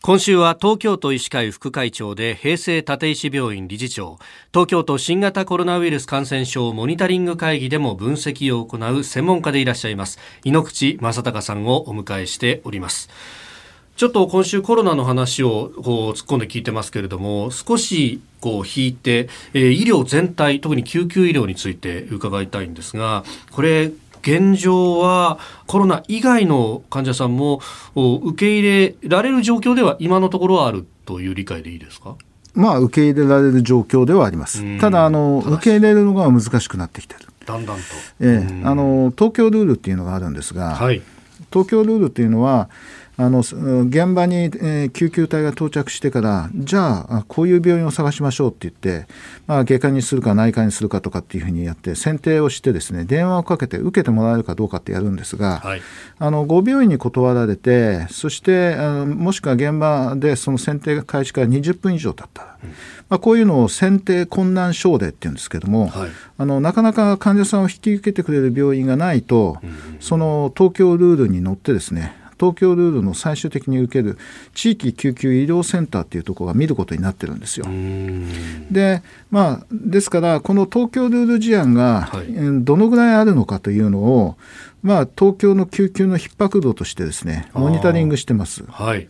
[0.00, 4.18] 今週は東京都医師会副会長で平成立石病院理事長。
[4.54, 10.20] 東京都新型コロナウイルス感染症モニタリング会議でも分析を行う専門家でいらっしゃいます。
[10.44, 13.10] 井ノ口正隆さんをお迎えしております。
[13.96, 23.90] ちょっと今週コロナの話をこう突っ込んで聞いてますけれども少しこう引いて、えー、医療全体特に救急医療について伺いたいんですがこれ
[24.22, 27.60] 現状はコロナ以外の患者さんも
[27.94, 32.16] 受け入れられる状況では今のところはあるという理解でいいですか？
[32.54, 34.80] まあ、受け入れられる状況ではあります。
[34.80, 37.20] ただあの、受け入れるのが難しくなってきてる。
[37.46, 37.82] だんだんと。
[38.20, 41.00] ええ、あの東京ルールっていうのがあるんですが、はい、
[41.52, 42.68] 東京ルールっていうのは
[43.20, 49.12] あの現場に、えー、救急隊が到着してからじゃあこういう病院を探しましょうって言って、
[49.48, 55.82] まあ、外科にするか内科にするかとかっていうふうにやって選定をしてですね電話をかけて受けてもらえるかどうかってやるんですが、はい、
[56.20, 62.70] あの5病院に断られてそしてあのもしくは現場でその選定開始から20分以上経ったら、うん、
[63.08, 74.18] まあ、こういうのを選定困難症例っていうんですけども、はい、あのなかなか患者さんを引き受けてくれる病院がないと、うん、その東京ルールに乗ってですね東京ルールの最終的に受ける
[74.54, 77.66] 地域救急医療センターっていうところが見ることになってるんですよ。
[78.70, 82.10] でまあ、ですからこの東京ルール事案が
[82.60, 84.36] どのぐらいあるのかというのを、
[84.82, 88.64] まあ、東京の救急の逼迫度としてですねモニタリングしてます。
[88.68, 89.08] はい、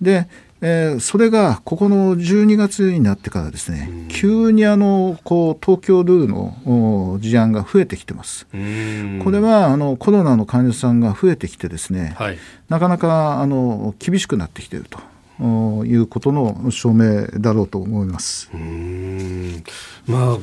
[0.00, 0.28] で
[0.64, 8.46] えー、それがここの12月になってからですね、急にあのこう東京ルールの事案が増えてきてます。
[8.46, 12.38] これはあのコロナの患者さんが増えてきてですね、はい、
[12.68, 15.00] なかなかあの厳しくなってきていると。
[15.40, 18.48] いうことの証明だろうと思います。
[20.06, 20.38] まあ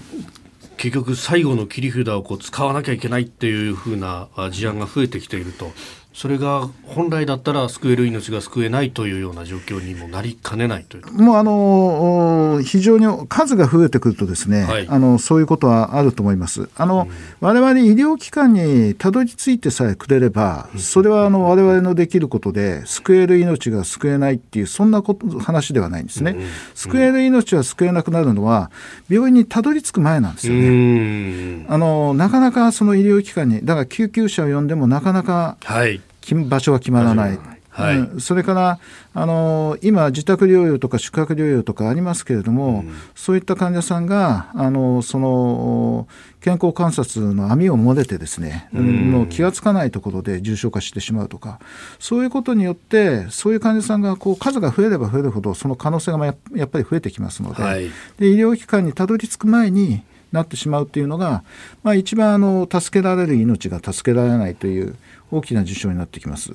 [0.76, 5.72] 結局最後の切り札をこう使わなきゃいけないっていうふうな事案が増えてきていると
[6.13, 16.67] それが本来だったら救える命が救えないというような状況にもなりかねないというもうあの非常に数が増えてくるとですね、はい、あのそういうことはあると思います。
[16.75, 26.31] あの、うん、我々医療機関にたどり着いてさえくれれば、それはあの我々のできることで救える命が救えないっていうそんなこと話ではないんですね。
[26.31, 28.71] うん、救える命は救えなくなるのは
[29.09, 31.65] 病院にたどり着く前なんですよね。
[31.69, 36.02] あのなかなかその医療機関にだから救急車を呼んでもなかなか、はい
[36.36, 37.40] 場所が決まらない。
[37.70, 37.98] はい。
[37.98, 38.80] うん、それから
[39.14, 46.08] あの今、自宅療養とか宿泊療養とかありますけれども、うん、そういった患者さんがあのその
[46.42, 51.60] 健康観察の網を漏れてですね、うん、もう気が付かないところで重症化してしまうとか
[52.00, 56.34] そういうことによってそういう患者さんがこう数が増えれば増えるほどその可能性がや
[56.66, 60.02] っぱり増えてきますのではい、で医療機関にたどり着く前に
[60.32, 61.44] なってしまうというのが、
[61.84, 64.95] まあ、一番あの助けられる命が助けられないという
[65.32, 66.54] 大きな事象になってきます。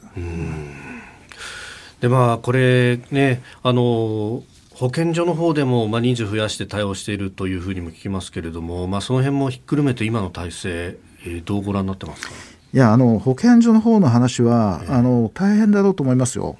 [2.00, 4.42] でまあこれねあの
[4.74, 12.32] 保健所の方でも、まあ、人数増やして対応しているというふうにも聞きますけれども、まあ、その辺もひっくるめて今の体制、えー、どうご覧になってますか？
[12.72, 16.56] いやあの保健所の方の話は、えー、あの大変だろうと思いますよ。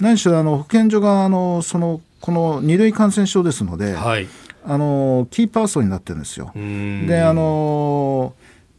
[0.00, 4.28] 何しろあの保健所があのそのこの二類感染症ですので、はい、
[4.66, 6.52] あのキーパーソンになってるんですよ。
[6.54, 8.34] であの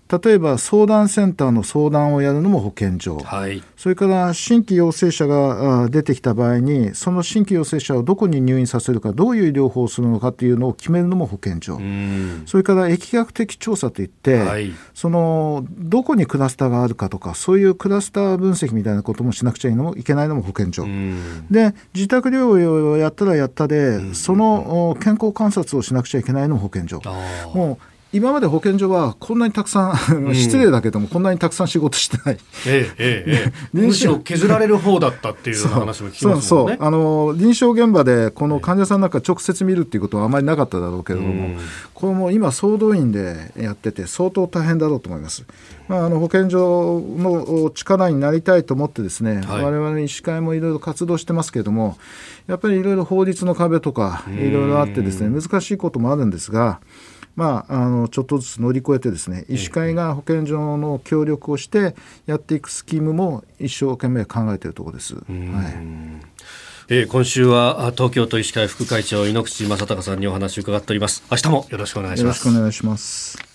[0.09, 11.79] 例えば相談センターの相談をやるのも保健所、はい、それから新規陽性者が出てきた場合にその新規陽性者をどこに入院させるかどういう医療法をするのかというのを決めるのも保健所。
[12.46, 20.85] それから疫学的調査といって、はい、そのどこにクラスターがあるかとかそういうクラスター分析みたいなこともしなくちゃいけないのも保健所。
[21.51, 27.01] で自宅療養をやったらやったでその健康観察をしなくちゃいけないのも保健所。
[27.53, 36.72] もう今まで保健所はこんなにたくさん、失礼だけどもこんなにたくさん仕事してない、ええええ、 むしろ削られる方だったっていう話も聞きますもんね。
[36.75, 36.88] そうそう。
[36.88, 41.50] あの臨床現場でこの患者さんなんか直接見るっていうことはあまりなかっただろうけれども、
[41.94, 45.46] これも今総動員でやってて相当大変だろうと思います、
[45.88, 51.97] まあ、あの保健所の力になりたいと思ってですね、はい、我々医師会もいろいろ活動してますけれども
[52.46, 56.79] やっぱりいろいろ法律の壁とかいろいろあってですね難しいこともあるんですが
[57.37, 61.95] まあ、あのちょっとずつ乗り越えてですね医師会が保健所の協力をして
[62.25, 65.13] やっていくスキームも一生懸命考えているところです。
[65.13, 65.23] はい。
[66.89, 71.23] えー、今週は東京都医師会副会長井ノ口正孝さんにお話を伺っております。
[71.29, 72.47] 明日もよろしくお願いします。
[72.47, 73.47] よろしくお願いします